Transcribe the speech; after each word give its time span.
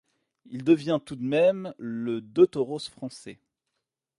Il 0.47 0.63
devient 0.63 0.99
tout 1.05 1.15
de 1.15 1.21
même 1.23 1.75
le 1.77 2.21
de 2.21 2.45
toros 2.45 2.89
français. 2.89 3.37